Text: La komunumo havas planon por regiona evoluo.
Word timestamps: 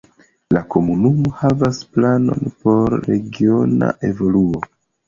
La 0.55 0.61
komunumo 0.75 1.33
havas 1.43 1.83
planon 1.99 2.51
por 2.65 2.99
regiona 3.13 3.97
evoluo. 4.13 4.69